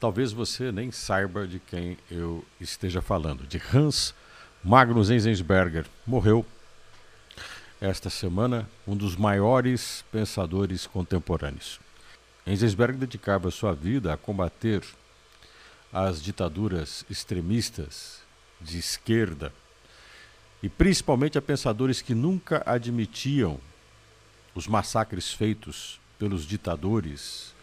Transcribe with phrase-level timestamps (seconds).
[0.00, 4.14] talvez você nem saiba de quem eu esteja falando, de Hans
[4.62, 5.86] Magnus Enzensberger.
[6.06, 6.44] Morreu
[7.80, 11.80] esta semana um dos maiores pensadores contemporâneos.
[12.46, 14.82] Enzensberger dedicava sua vida a combater
[15.92, 18.20] as ditaduras extremistas
[18.60, 19.52] de esquerda
[20.62, 23.60] e principalmente a pensadores que nunca admitiam
[24.54, 27.54] os massacres feitos pelos ditadores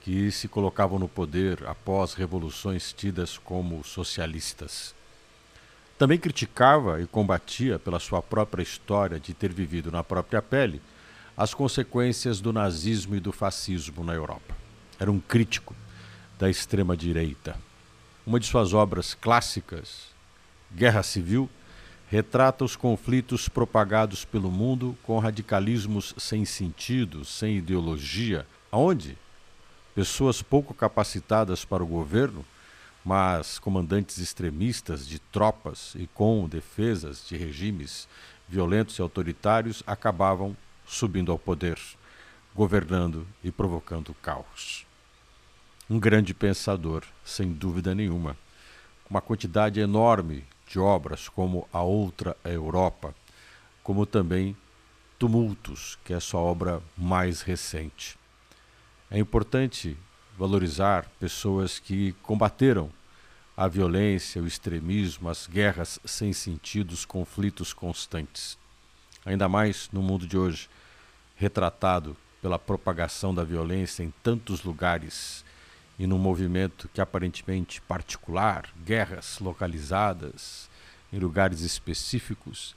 [0.00, 4.94] que se colocavam no poder após revoluções tidas como socialistas.
[5.98, 10.80] Também criticava e combatia, pela sua própria história de ter vivido na própria pele,
[11.36, 14.56] as consequências do nazismo e do fascismo na Europa.
[14.98, 15.74] Era um crítico
[16.38, 17.56] da extrema-direita.
[18.26, 20.08] Uma de suas obras clássicas,
[20.72, 21.50] Guerra Civil,
[22.10, 29.16] retrata os conflitos propagados pelo mundo com radicalismos sem sentido, sem ideologia, onde
[29.94, 32.44] pessoas pouco capacitadas para o governo,
[33.04, 38.08] mas comandantes extremistas de tropas e com defesas de regimes
[38.48, 40.56] violentos e autoritários acabavam
[40.86, 41.78] subindo ao poder,
[42.54, 44.84] governando e provocando caos.
[45.88, 48.36] Um grande pensador, sem dúvida nenhuma,
[49.08, 53.14] uma quantidade enorme de obras como A Outra Europa,
[53.82, 54.56] como também
[55.18, 58.19] Tumultos, que é sua obra mais recente.
[59.10, 59.96] É importante
[60.38, 62.88] valorizar pessoas que combateram
[63.56, 68.56] a violência, o extremismo, as guerras sem sentido, os conflitos constantes.
[69.26, 70.70] Ainda mais no mundo de hoje,
[71.34, 75.44] retratado pela propagação da violência em tantos lugares
[75.98, 80.70] e num movimento que aparentemente particular, guerras localizadas
[81.12, 82.76] em lugares específicos,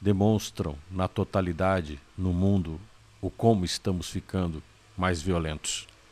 [0.00, 2.80] demonstram na totalidade no mundo
[3.20, 4.60] o como estamos ficando
[4.98, 5.86] mais violentos.